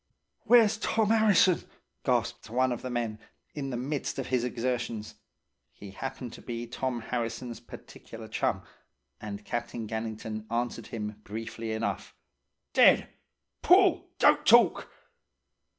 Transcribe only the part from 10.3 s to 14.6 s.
answered him briefly enough: "'Dead! Pull! Don't